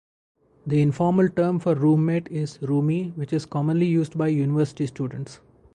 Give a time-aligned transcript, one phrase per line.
[0.65, 5.39] The informal term for roommate is roomie, which is commonly used by university students.